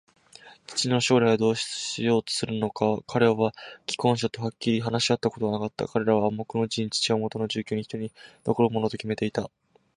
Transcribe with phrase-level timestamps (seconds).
[0.65, 3.53] 父の将来をどうしようとするのか、彼は
[3.99, 5.87] 婚約者とまだはっきり話し合ったことはなかった。
[5.87, 8.11] 彼らは暗黙のうちに、父はもとの住居すまいにひとり
[8.43, 9.51] 残るものときめていた